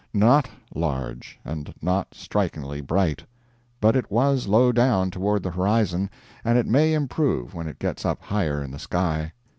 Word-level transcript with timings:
Not 0.15 0.49
large, 0.73 1.37
and 1.45 1.75
not 1.79 2.15
strikingly 2.15 2.81
bright. 2.81 3.23
But 3.79 3.95
it 3.95 4.09
was 4.11 4.47
low 4.47 4.71
down 4.71 5.11
toward 5.11 5.43
the 5.43 5.51
horizon, 5.51 6.09
and 6.43 6.57
it 6.57 6.65
may 6.65 6.95
improve 6.95 7.53
when 7.53 7.67
it 7.67 7.77
gets 7.77 8.03
up 8.03 8.23
higher 8.23 8.63
in 8.63 8.71
the 8.71 8.79
sky. 8.79 9.31